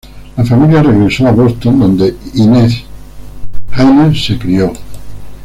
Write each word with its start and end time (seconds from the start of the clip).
La 0.35 0.43
familia 0.43 0.81
regresó 0.81 1.27
a 1.27 1.31
Boston 1.31 1.79
donde 1.79 2.15
Inez 2.33 2.73
Haynes 3.71 4.25
se 4.25 4.39
crió. 4.39 4.73